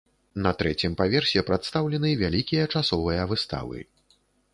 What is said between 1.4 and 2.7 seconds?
прадстаўлены вялікія